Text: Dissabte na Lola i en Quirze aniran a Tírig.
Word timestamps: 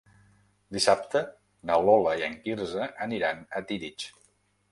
Dissabte 0.77 1.21
na 1.71 1.75
Lola 1.89 2.15
i 2.21 2.25
en 2.29 2.39
Quirze 2.47 2.87
aniran 3.07 3.45
a 3.61 3.65
Tírig. 3.73 4.09